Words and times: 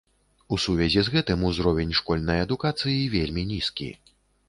У 0.55 0.57
сувязі 0.63 1.03
з 1.09 1.13
гэтым 1.17 1.45
узровень 1.51 1.95
школьнай 2.01 2.43
адукацыі 2.49 3.09
вельмі 3.17 3.49
нізкі. 3.55 3.97